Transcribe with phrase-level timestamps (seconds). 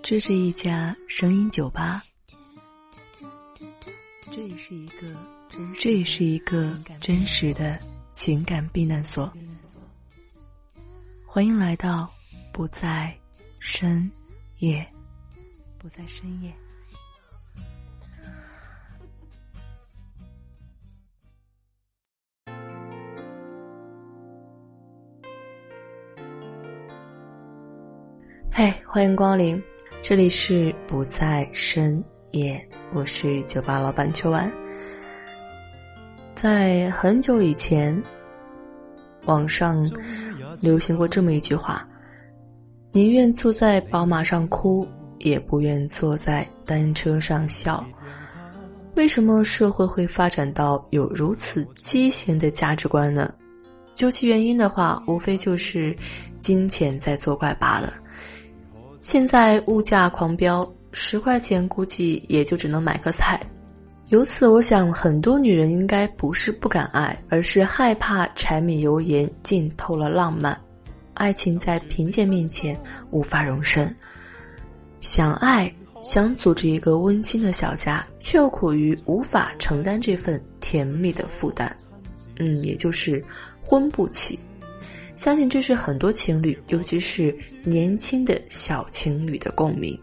[0.00, 2.02] 这是一家声音酒吧，
[4.30, 5.14] 这也是一个
[5.78, 7.78] 这也是一个真实的
[8.14, 9.30] 情感避难所。
[11.26, 12.10] 欢迎来到
[12.52, 13.14] 不在
[13.58, 14.10] 深
[14.60, 14.86] 夜，
[15.76, 16.50] 不在深夜。
[28.50, 29.62] 嘿，欢迎光临，
[30.08, 34.50] 这里是不在深夜，我是酒吧老板秋晚。
[36.34, 38.02] 在很久以前，
[39.26, 39.86] 网上
[40.60, 41.86] 流行过这么一句话：
[42.90, 47.84] 宁愿坐在宝马上哭，也不愿坐在单车上笑。
[48.94, 53.30] 为什么社会会发展到有如此畸形的价值观呢？
[53.94, 55.94] 究其原因的话，无非就是
[56.40, 57.92] 金钱在作怪罢了。
[59.00, 63.40] 现在物价狂飙，十块钱估计也就只能买个菜。
[64.08, 70.58] 由此，我想很多女人应该不是不敢爱，而是害怕柴米油盐浸透了浪漫，
[71.14, 72.78] 爱情在贫贱面前
[73.10, 73.94] 无法容身。
[75.00, 75.72] 想爱，
[76.02, 81.76] 想组织一个温馨的小家，却又苦于无法承担这份甜蜜的负担。
[82.38, 83.22] 嗯，也就是
[83.60, 84.38] 婚不起。
[85.18, 89.98] 相信这是很多情侣，尤其是年轻的小情侣的共鸣。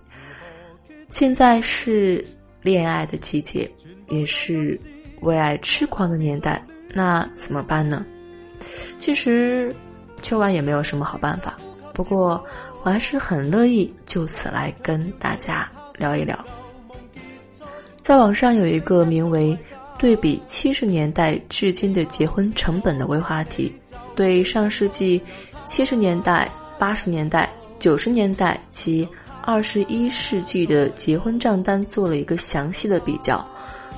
[1.09, 2.21] 现在是
[2.61, 3.71] 恋爱的季节，
[4.09, 4.77] 也是
[5.21, 6.61] 为爱痴狂的年代，
[6.93, 8.05] 那怎么办呢？
[8.99, 9.73] 其实
[10.21, 11.55] 秋晚也没有什么好办法，
[11.93, 12.43] 不过
[12.83, 16.37] 我还是很乐意就此来跟大家聊一聊。
[18.01, 19.57] 在网上有一个名为
[19.97, 23.73] “对比七十年代至今的结婚成本”的微话题。
[24.15, 25.21] 对上世纪
[25.65, 26.49] 七十年代、
[26.79, 29.07] 八十年代、九十年代及
[29.43, 33.45] 二十一世纪的结婚账单做了一个详细的比较，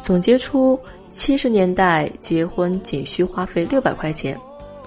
[0.01, 4.37] 总结出七十年代结婚仅需花费六百块钱，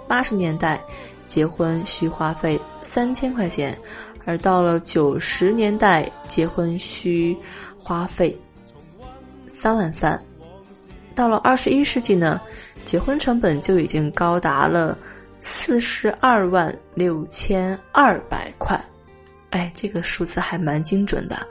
[0.07, 0.79] 八十年代
[1.27, 3.79] 结婚需花费三千块钱，
[4.27, 7.37] 而到了九十年代结婚需
[7.79, 8.37] 花费
[9.49, 10.23] 三万三，
[11.15, 12.41] 到了二十一世纪呢，
[12.85, 14.99] 结婚成本就已经高达了。
[15.41, 18.79] 四十二万六千二百块，
[19.51, 21.47] 哎，这个数字还蛮精准的。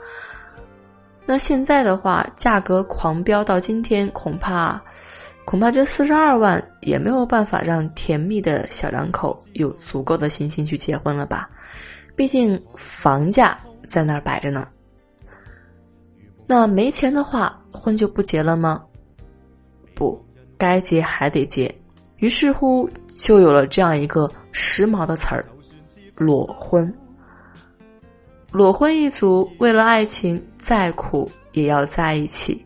[1.26, 4.80] 那现在的话，价格狂飙到今天，恐怕，
[5.44, 11.50] 恐怕这四十二万也没有办法让甜蜜的小两口有足够的信心去结婚了吧？
[12.14, 13.58] 毕竟房价
[13.88, 14.68] 在那儿摆着呢。
[16.46, 18.84] 那没钱的话，婚就不结了吗？
[19.94, 20.24] 不，
[20.56, 21.74] 该结还得结。
[22.18, 22.88] 于是乎。
[23.20, 25.44] 就有了这样一个时髦的词儿——
[26.16, 26.92] 裸婚。
[28.50, 32.64] 裸婚一族为了爱情再苦也要在一起，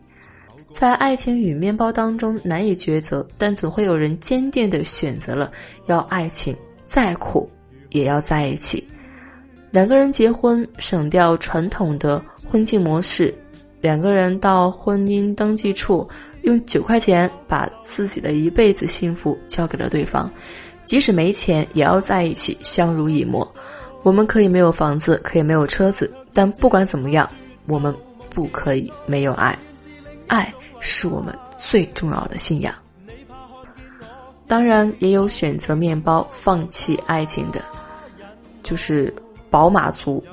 [0.71, 5.51] 在爱情与面包当中难以抉择，但总会有人坚定的选择了
[5.87, 6.55] 要爱情
[6.85, 7.51] 再苦
[7.89, 8.87] 也要在一起。
[9.71, 13.35] 两个人结婚，省掉传统的婚庆模式，
[13.81, 16.07] 两个人到婚姻登记处。
[16.45, 20.29] 用九块钱把自己的一辈子幸福交给了对方，
[20.85, 23.51] 即使没钱也要在一起，相濡以沫。
[24.03, 27.27] 我们可以没有房子，可以没有车子，但不管怎么样，
[27.65, 27.95] 我们
[28.29, 29.57] 不可以没有爱。
[30.27, 32.75] 爱是我们最重要的信仰。
[34.47, 37.59] 当然，也有选择面包放弃爱情的，
[38.61, 39.11] 就是
[39.49, 40.23] 宝马族，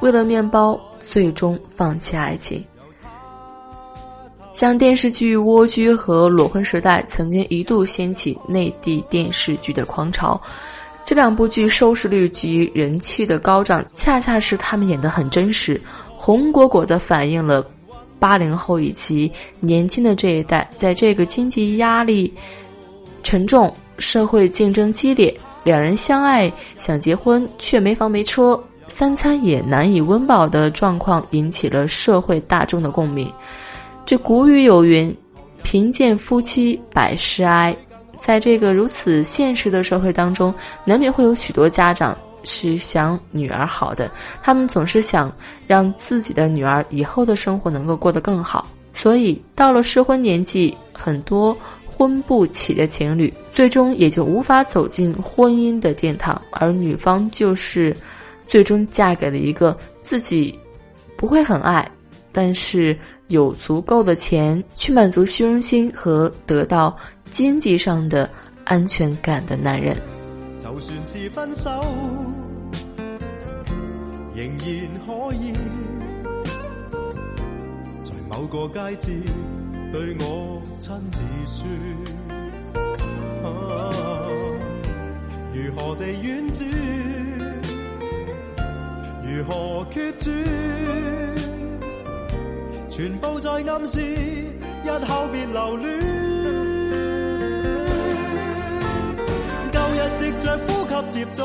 [0.00, 2.64] 为了面包最终放弃爱情。
[4.52, 10.38] 像电视剧《蜗居》和《裸婚时代》曾经一度掀起内地电视剧的狂潮，
[11.06, 15.80] 这两部剧收视率及人气的高涨，恰恰是他们演得很真实，
[16.14, 17.66] 红果果的反映了
[18.18, 22.32] 八零后以及年轻的这一代，在这个经济压力
[23.22, 33.32] 沉重、社会竞争激烈，两人相爱想结婚却没房没车、三餐也难以温饱的状况，引起了社会大众的共鸣。
[34.04, 35.14] 这古语有云
[35.62, 37.74] ：“贫贱夫妻百事哀。”
[38.20, 40.54] 在这个如此现实的社会当中，
[40.84, 44.10] 难免会有许多家长是想女儿好的，
[44.42, 45.32] 他们总是想
[45.66, 48.68] 让自己的女儿以后的生活能够过得更好。
[48.92, 51.56] 所以，到了适婚年纪，很多
[51.86, 57.96] 婚不起的情侣，最终也就无法走进婚姻的殿堂，而女方就是
[58.46, 60.56] 最终嫁给了一个自己
[61.16, 61.90] 不会很爱。
[62.30, 62.96] 但是
[63.32, 66.94] 有足够的钱去满足虚荣心和得到
[67.30, 68.28] 经济上的
[68.64, 69.96] 安全感的男人。
[70.58, 71.70] 就算是分手，
[74.34, 74.68] 仍然
[75.04, 75.52] 可以
[78.04, 79.10] 在某个佳节
[79.92, 81.66] 对我亲自说，
[85.52, 86.60] 如何地婉转，
[89.24, 90.30] 如何决绝，
[92.94, 95.98] 全部在暗示日后别留恋。
[99.72, 101.42] 旧日藉着呼吸接触。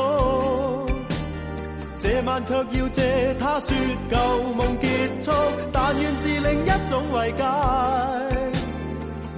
[1.96, 3.74] 这晚却要借他说
[4.10, 4.16] 旧
[4.52, 4.88] 梦结
[5.22, 5.32] 束，
[5.72, 7.42] 但愿是另一种慰藉。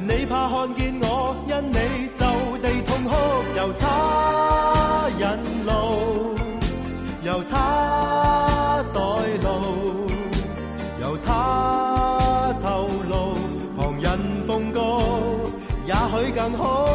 [0.03, 2.27] 你怕看见我因你就
[2.59, 3.15] 地痛哭，
[3.57, 5.25] 由他引
[5.65, 5.71] 路，
[7.23, 8.10] 由他
[16.51, 16.91] 更好。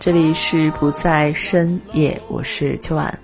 [0.00, 3.18] 这里是不在深夜，我是秋晚。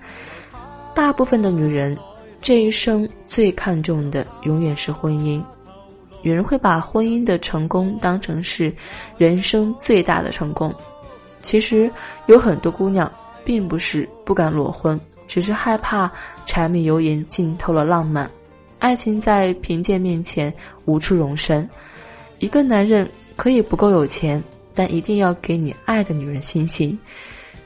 [0.95, 1.95] 大部分的女人
[2.41, 5.43] 这一生最看重的永远是婚姻。
[6.23, 8.73] 有人会把婚姻的成功当成是
[9.17, 10.73] 人生最大的成功。
[11.41, 11.91] 其实
[12.27, 13.11] 有很多姑娘
[13.43, 16.11] 并不是不敢裸婚，只是害怕
[16.45, 18.29] 柴米油盐浸透了浪漫，
[18.79, 20.53] 爱情在贫贱面前
[20.85, 21.69] 无处容身。
[22.39, 24.43] 一个男人可以不够有钱。
[24.73, 26.97] 但一定要给你爱的女人信心。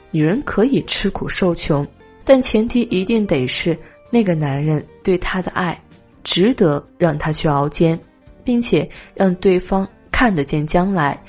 [0.10, 1.86] 女人可以吃苦受穷，
[2.24, 3.78] 但前提一定得是
[4.10, 5.80] 那个男人对她的爱
[6.24, 7.98] 值得让她去熬煎，
[8.46, 11.22] 并且让对方看得见将来。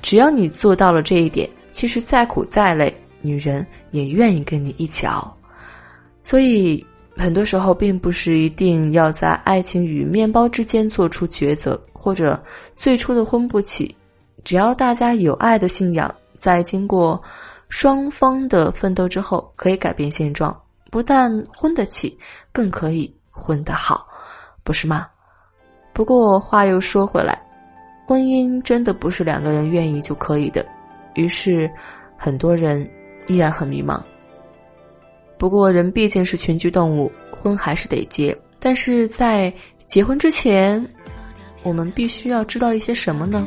[0.00, 5.36] 只要你做到了这一点，其实再苦再累，女人也愿意跟你一起熬。
[6.22, 12.42] 所以，很多时候并不是一定要在爱情与面包之间做出抉择，或者
[12.76, 13.96] 最初的婚不起。
[14.44, 17.20] 只要大家有爱的信仰，在经过
[17.68, 22.16] 双方的奋斗之后，可以改变现状，不但婚得起，
[22.52, 24.06] 更可以混得好，
[24.62, 25.08] 不是吗？
[25.96, 27.40] 不过话又说回来，
[28.06, 30.62] 婚姻真的不是两个人愿意就可以的，
[31.14, 31.70] 于是
[32.18, 32.86] 很多人
[33.28, 33.98] 依然很迷茫。
[35.38, 39.50] 不过人毕竟是群居动物，婚还是得结，但是在
[39.86, 40.86] 结婚之前，
[41.62, 43.46] 我们必须要知道一些什么呢？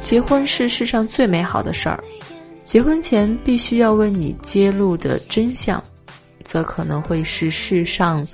[0.00, 1.98] 结婚是世上最美好的事儿，
[2.64, 5.82] 结婚前必须要为你揭露的真相，
[6.46, 8.26] 则可能会是世上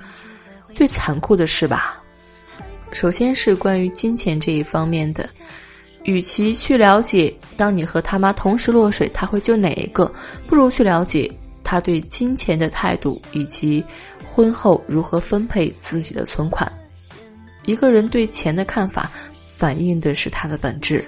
[0.73, 1.99] 最残酷的事吧。
[2.91, 5.27] 首先是关于金钱这一方面的，
[6.03, 10.09] 与其去了解当你和他妈同时落水，他会救哪一个，
[10.45, 11.29] 不如去了解
[11.63, 13.83] 他对金钱的态度，以及
[14.31, 16.71] 婚后如何分配自己的存款。
[17.65, 19.11] 一个人对钱的看法，
[19.41, 21.03] 反映的是他的本质。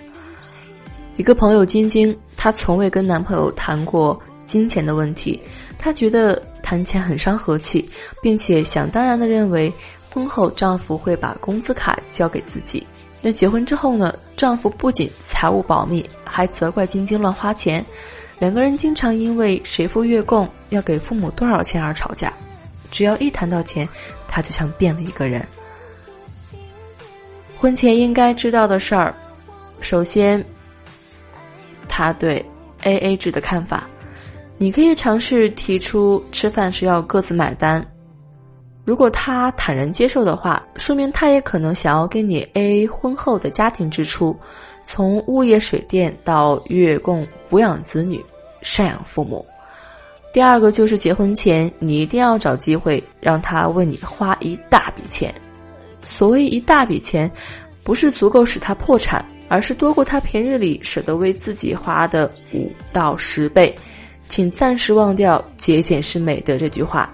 [1.18, 5.40] 一个朋友晶晶，她从未跟男朋友谈过金钱的问题，
[5.85, 7.87] 她觉得谈钱很伤和气，
[8.19, 9.71] 并且想当然的认为
[10.09, 12.87] 婚后丈夫会把工资卡交给自己。
[13.21, 14.11] 那结婚之后呢？
[14.35, 17.85] 丈夫不仅财务保密，还责怪晶晶乱花钱，
[18.39, 22.33] 两个人经常因为谁付月供、要给父母多少钱而吵架。
[22.89, 23.87] 只要一谈到钱，
[24.27, 25.47] 他就像变了一个人。
[27.56, 29.13] 婚前应该知道的事儿，
[29.81, 30.44] 首先，
[31.87, 32.44] 他对
[32.81, 33.87] A A 制的看法，
[34.57, 37.85] 你可以尝试提出吃饭时要各自买单。
[38.85, 44.38] 如果他坦然接受的话，说明他也可能想要跟你 A A 婚后的家庭支出，
[44.85, 48.24] 从物业水电到月供、抚养子女、
[48.64, 49.45] 赡养父母。
[50.31, 55.33] 第二个就是结婚前，你一定要找机会让他为你花一大笔钱。
[56.04, 57.30] 所谓一大笔钱，
[57.83, 63.76] 不是足够使他破产，而是多过他平日里舍得为自己花的五到十倍。
[64.27, 67.13] 请暂时忘掉“节俭是美德”这句话。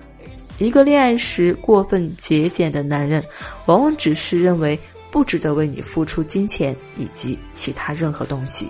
[0.57, 3.23] 一个恋爱时过分节俭的男人，
[3.65, 8.67] 往往只是认为不值得为你付出金钱以及其他任何东西。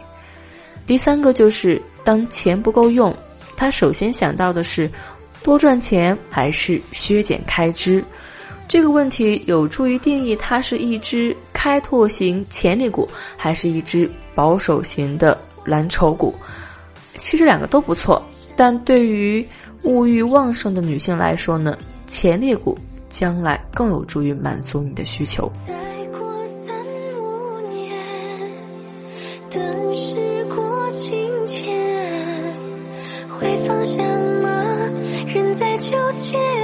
[0.86, 3.16] 第三个就是，当钱不够用，
[3.56, 4.90] 他首先想到的是
[5.44, 8.04] 多赚钱还是削减开支。
[8.68, 16.34] 这个问题有助于定义它是一只开拓型潜力股，还是一只保守型的蓝筹股。
[17.18, 19.46] 其实两个都不错，但对于
[19.84, 21.78] 物欲旺盛的女性来说呢，
[22.08, 22.78] 前列骨
[23.10, 25.52] 将来更有助于满足你的需求。
[25.68, 25.74] 再
[26.12, 26.20] 过
[26.66, 26.76] 三
[27.20, 27.98] 五年。
[29.50, 29.82] 等。
[33.40, 34.04] 会放下
[34.44, 34.50] 吗？
[35.58, 36.61] 在纠结。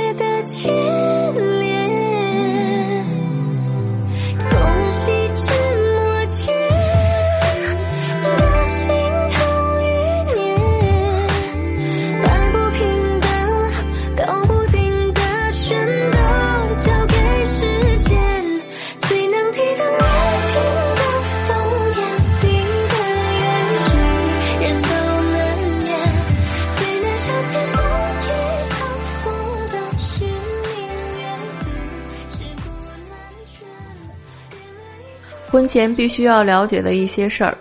[35.49, 37.57] 婚前必须要了解的一些事儿。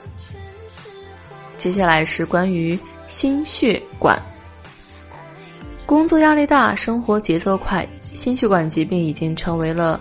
[1.57, 4.21] 接下来是关于心血管。
[5.87, 10.01] 工作压力大，生活节奏快，心血管疾病已经成为了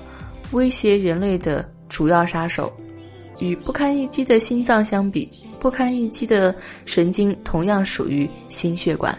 [0.52, 2.74] 威胁人类的主要杀手。
[3.40, 9.18] 与不堪一击的心脏相比，不堪一击的神经同样属于心血管。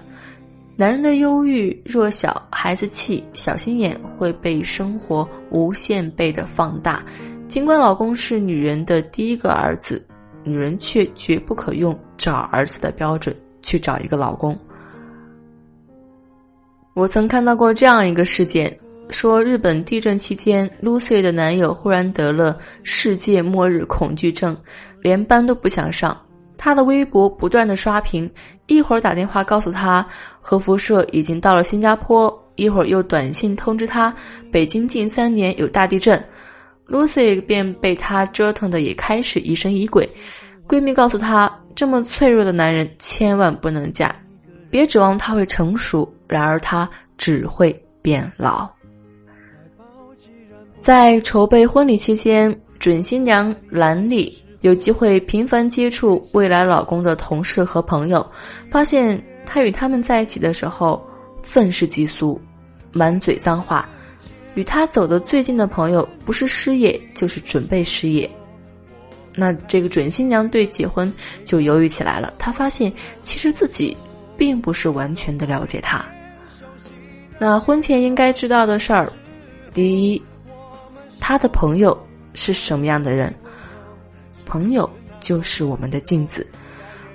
[0.74, 7.04] 男人的忧郁、弱小、孩子气、小心眼会被生活无限倍的放大。
[7.48, 10.04] 尽管老公是女人的第一个儿子，
[10.42, 14.58] 女人却绝不可用找儿子的标准去找一个老公。
[16.94, 18.76] 我曾看到过这样一个事件，
[19.10, 24.56] 说日本地震期间，Lucy 的男友忽然得了世界末日恐惧症，
[25.00, 26.20] 连班都不想上。
[26.56, 28.28] 他的微博不断的刷屏，
[28.66, 30.04] 一会儿打电话告诉他
[30.40, 34.12] 核辐射已经到了新加坡，一会儿又短信通知他
[34.50, 36.22] 北京近三年有大地震。
[36.88, 40.08] Lucy 便被他折腾的也开始疑神疑鬼。
[40.68, 44.14] 闺蜜告诉她，这么脆弱的男人千万不能嫁，
[44.70, 48.68] 别指望他会成熟，然而他只会变老。
[50.78, 58.24] 在筹备婚礼期间，准新娘兰丽有机会频繁接触未来老公的同事和朋友，
[58.70, 61.04] 发现他与他们在一起的时候
[61.42, 62.40] 愤世嫉俗，
[62.92, 63.88] 满嘴脏话。
[64.56, 68.28] 与他走的最近的朋友，不是失业就是准备失业。
[69.34, 71.12] 那这个准新娘对结婚
[71.44, 72.32] 就犹豫起来了。
[72.38, 72.90] 她发现
[73.22, 73.94] 其实自己
[74.34, 76.02] 并不是完全的了解他。
[77.38, 79.12] 那婚前应该知道的事儿，
[79.74, 80.22] 第一，
[81.20, 81.96] 他的朋友
[82.32, 83.34] 是什么样的人？
[84.46, 86.46] 朋友就是我们的镜子。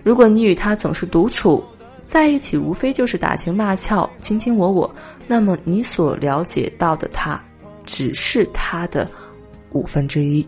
[0.04, 1.64] 如果你与他总是独处，
[2.12, 4.94] 在一起无非就是打情骂俏、卿卿我我，
[5.28, 7.42] 那么你所了解到的他，
[7.86, 9.10] 只是他的
[9.72, 10.46] 五分之一，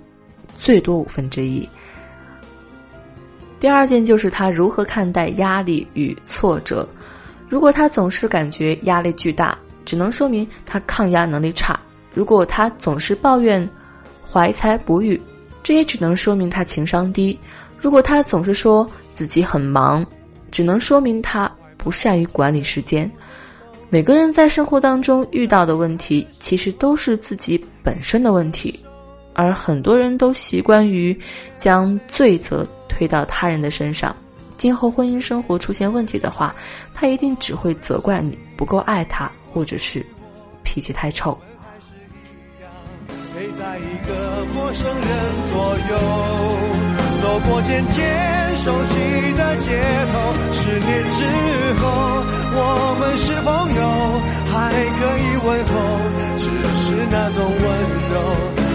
[0.57, 1.65] 最多五分之一。
[3.61, 6.85] 第二件就是他如何看待压力与挫折。
[7.47, 11.79] 如果他总是感觉压力巨大，只能说明他抗压能力差；
[12.13, 13.65] 如果他总是抱怨
[14.29, 15.17] 怀才不遇，
[15.63, 17.39] 这也只能说明他情商低；
[17.77, 20.05] 如果他总是说自己很忙，
[20.53, 23.11] 只能说明他不善于管理时间。
[23.89, 28.79] 每个人在生活当中遇到的问题，其实都是自己本身的问题，
[29.33, 31.19] 而很多人都习惯于
[31.57, 34.15] 将罪责推到他人的身上。
[34.55, 36.55] 今后婚姻生活出现问题的话，
[36.93, 40.05] 他一定只会责怪你不够爱他，或者是
[40.63, 41.35] 脾气太臭。
[43.35, 45.03] 陪在一个陌生人
[45.51, 46.82] 左右，
[47.33, 47.97] 走过渐渐
[48.57, 48.93] 熟悉
[49.33, 49.81] 的街
[50.13, 50.13] 头。
[50.53, 51.25] 十年之
[51.81, 51.83] 后，
[52.53, 52.59] 我
[52.99, 53.81] 们是朋友，
[54.53, 55.73] 还可以问候，
[56.37, 56.45] 只
[56.77, 57.65] 是那种温
[58.13, 58.15] 柔，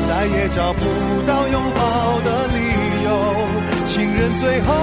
[0.08, 0.82] 再也找不
[1.24, 1.80] 到拥抱
[2.24, 2.58] 的理
[3.04, 3.08] 由。
[3.84, 4.74] 情人最后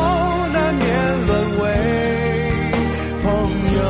[0.53, 0.88] 难免
[1.27, 1.63] 沦为
[3.24, 3.27] 朋
[3.75, 3.84] 友，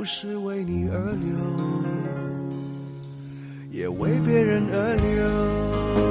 [0.00, 1.36] 不是为你而流，
[3.70, 6.09] 也为别人而流。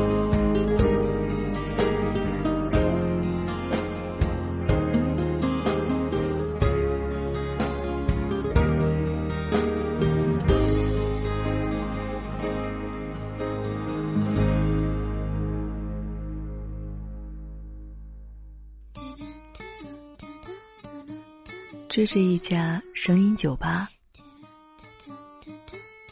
[21.99, 23.89] 这是一家声音酒吧，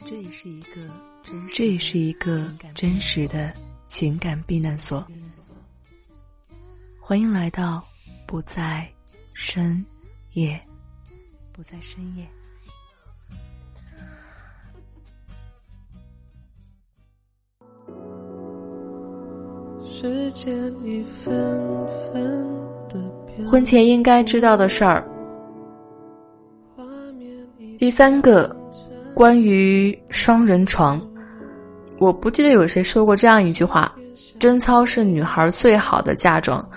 [0.06, 0.82] 这也是一个，
[1.54, 3.54] 这也是一个真实的
[3.88, 5.08] 情感避难所。
[7.00, 7.82] 欢迎来到
[8.26, 8.86] 不在
[9.32, 9.82] 深
[10.34, 10.62] 夜，
[11.54, 12.28] 不在深夜。
[23.50, 25.10] 婚前应该知道的事儿。
[27.78, 28.54] 第三个，
[29.14, 31.00] 关于双人床，
[32.00, 33.94] 我不记得有谁说过这样一句话
[34.40, 36.68] ：“贞操是女孩最好的嫁妆。”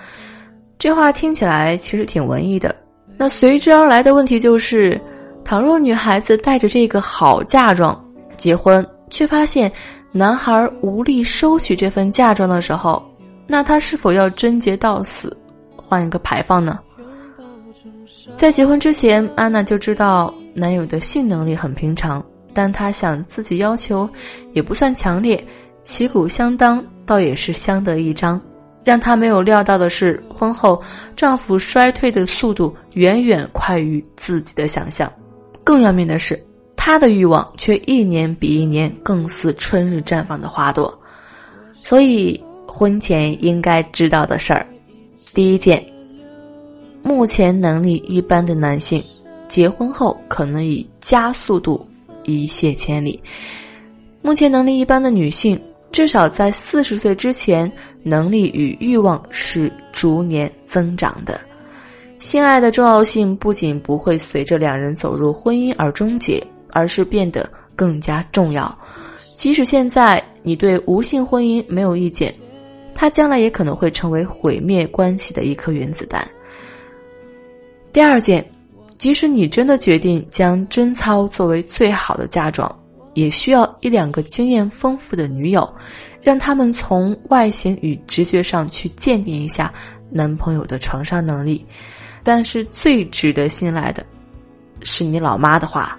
[0.78, 2.76] 这话听起来其实挺文艺的。
[3.16, 5.00] 那随之而来的问题就是，
[5.42, 7.98] 倘若女孩子带着这个好嫁妆
[8.36, 9.72] 结婚，却发现
[10.12, 13.02] 男孩无力收取这份嫁妆的时候，
[13.46, 15.34] 那她是否要贞洁到死，
[15.76, 16.78] 换一个牌坊呢？
[18.36, 22.24] 在结婚之前，安娜就知道男友的性能力很平常。
[22.52, 24.08] 但她想自己要求
[24.52, 25.42] 也不算强烈，
[25.84, 28.40] 旗鼓相当倒也是相得益彰。
[28.82, 30.82] 让她没有料到的是，婚后
[31.14, 35.12] 丈夫衰退的速度远远快于自己的想象。
[35.62, 36.42] 更要命的是，
[36.74, 40.98] 她的欲望却一年比一年更似春日绽放的花朵。
[41.82, 44.66] 所以，婚前应该知道的事儿，
[45.34, 45.84] 第一件：
[47.02, 49.04] 目前能力一般的男性，
[49.50, 51.86] 结婚后可能以加速度。
[52.22, 53.20] 一泻千里。
[54.20, 55.58] 目前能力一般的女性，
[55.90, 61.40] 至少在四十岁之前，能力与欲望是逐年增长的。
[62.18, 68.78] 性爱的重要性不仅不会随着两人走入婚姻而终结，而是变得更加重要。
[69.34, 72.34] 即使现在你对无性婚姻没有意见，
[72.94, 76.28] 它将来也可能会成为毁灭关系的一颗原子弹。
[77.94, 78.48] 第二件。
[79.00, 82.70] 即使你真的决定将贞操作为最好的嫁妆，
[83.14, 85.74] 也需要一两个经验丰富的女友，
[86.22, 89.72] 让他们从外形与直觉上去鉴定一下
[90.10, 91.64] 男朋友的床上能力。
[92.22, 94.04] 但是最值得信赖的，
[94.82, 95.98] 是你老妈的话。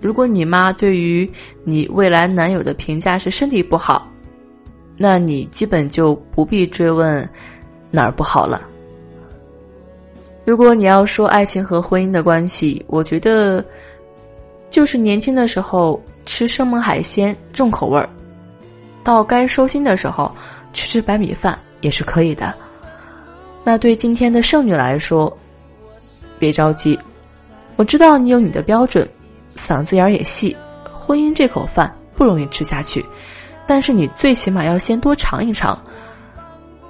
[0.00, 1.28] 如果你妈对于
[1.64, 4.08] 你未来男友的评价是身体不好，
[4.96, 7.28] 那你基本就不必追问
[7.90, 8.68] 哪儿不好了。
[10.44, 13.64] 如果你要说爱情和婚姻的关系，我觉得，
[14.68, 18.08] 就是年轻的时候吃生猛海鲜重口味儿，
[19.02, 20.30] 到该收心的时候
[20.74, 22.54] 吃吃白米饭也是可以的。
[23.64, 25.34] 那对今天的剩女来说，
[26.38, 26.98] 别着急，
[27.76, 29.08] 我知道你有你的标准，
[29.56, 30.54] 嗓子眼儿也细，
[30.92, 33.02] 婚姻这口饭不容易吃下去，
[33.66, 35.82] 但是你最起码要先多尝一尝，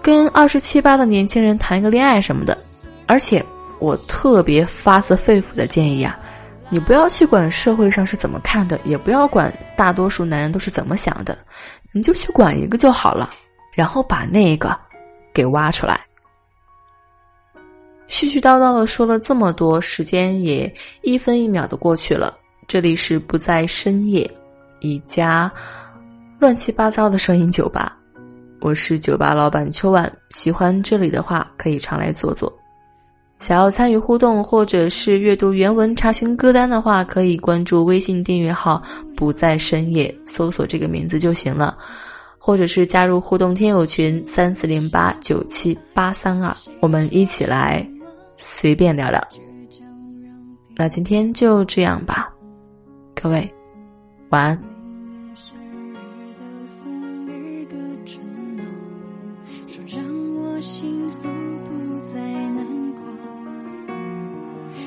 [0.02, 2.58] 跟二十七八的年轻人谈一个恋爱什么的。
[3.06, 3.44] 而且，
[3.78, 6.18] 我特别发自肺腑的建议啊，
[6.70, 11.36] 你不要去管社会上是怎么看的，也不要管大多数男人都是怎么想的，
[11.92, 13.30] 你就去管一个就好了，
[13.74, 14.76] 然后把那个
[15.32, 16.00] 给挖出来。
[18.08, 22.36] 絮絮叨叨的说了这么多，时间也一分一秒的过去了。
[22.66, 24.30] 这里是不在深夜，
[24.80, 25.52] 一家
[26.38, 27.96] 乱七八糟的声音酒吧，
[28.60, 30.10] 我是酒吧老板秋晚。
[30.30, 32.52] 喜欢这里的话，可以常来坐坐。
[33.44, 38.82] 想要参与互动或者是阅读原文、查询歌单的话，可以关注微信订阅号
[39.14, 41.76] “不在深夜”，搜索这个名字就行了，
[42.38, 47.86] 或者是加入互动听友群三四零八九七八三二，我们一起来
[48.38, 49.22] 随便聊聊。
[50.74, 52.32] 那今天就这样吧，
[53.14, 53.46] 各位
[54.30, 54.73] 晚安。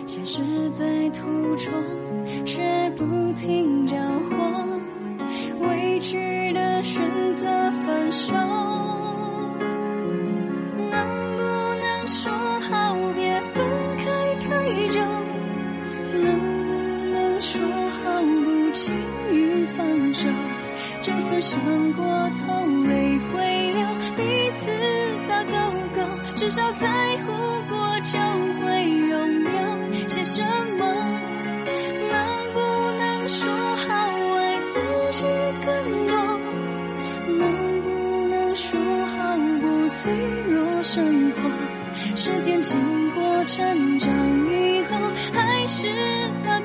[0.07, 1.69] 消失在途中，
[2.45, 4.81] 却不停摇晃，
[5.59, 7.03] 委屈的选
[7.35, 7.45] 择
[7.85, 8.33] 放手。
[10.89, 13.67] 能不能说好别分
[13.97, 14.05] 开
[14.39, 14.47] 太
[14.87, 15.01] 久？
[16.13, 16.25] 能
[16.65, 16.71] 不
[17.11, 18.95] 能说好不轻
[19.33, 20.29] 易放手？
[21.01, 21.59] 就算伤
[21.91, 22.05] 过
[22.45, 24.71] 痛，泪会流，彼此
[25.27, 25.51] 打勾
[25.97, 26.01] 勾，
[26.35, 27.06] 至少在。
[39.97, 40.13] 脆
[40.47, 41.49] 弱生活？
[42.15, 42.79] 时间经
[43.11, 44.13] 过成长
[44.51, 44.99] 以后，
[45.33, 45.87] 还是
[46.43, 46.59] 那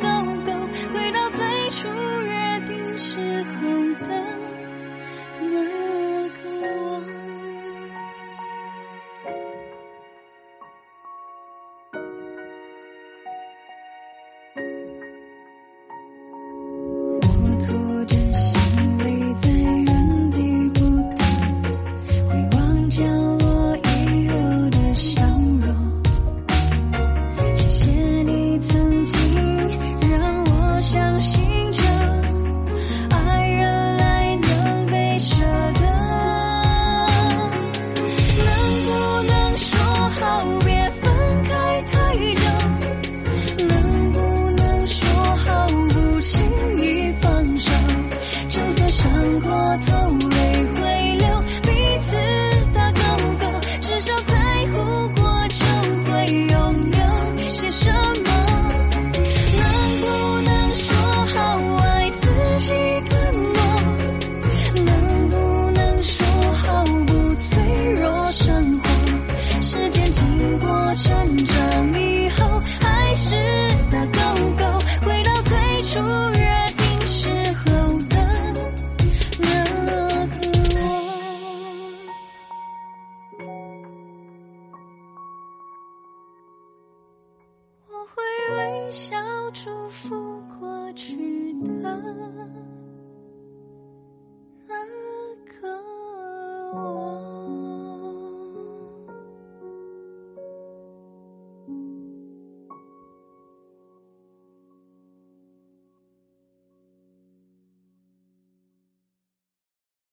[70.65, 71.55] 我趁着
[71.93, 72.02] 你